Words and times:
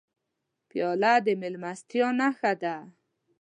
پیاله 0.69 1.13
د 1.25 1.27
میلمستیا 1.41 2.07
نښه 2.19 2.53
ده. 2.61 2.75